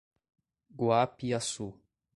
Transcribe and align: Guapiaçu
Guapiaçu 0.79 1.67